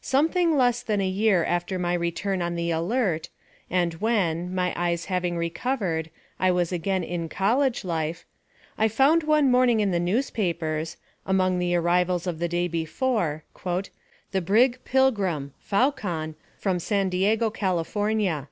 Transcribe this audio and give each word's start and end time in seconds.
Something 0.00 0.56
less 0.56 0.82
than 0.82 1.00
a 1.00 1.06
year 1.06 1.44
after 1.44 1.78
my 1.78 1.94
return 1.94 2.42
in 2.42 2.56
the 2.56 2.72
Alert, 2.72 3.28
and 3.70 3.94
when, 4.00 4.52
my 4.52 4.72
eyes 4.74 5.04
having 5.04 5.36
recovered, 5.36 6.10
I 6.40 6.50
was 6.50 6.72
again 6.72 7.04
in 7.04 7.28
college 7.28 7.84
life, 7.84 8.26
I 8.76 8.88
found 8.88 9.22
one 9.22 9.48
morning 9.48 9.78
in 9.78 9.92
the 9.92 10.00
newspapers, 10.00 10.96
among 11.24 11.60
the 11.60 11.76
arrivals 11.76 12.26
of 12.26 12.40
the 12.40 12.48
day 12.48 12.66
before, 12.66 13.44
"The 14.32 14.42
brig 14.44 14.80
Pilgrim, 14.84 15.54
Faucon, 15.60 16.34
from 16.58 16.80
San 16.80 17.08
Diego, 17.08 17.48
California." 17.50 18.48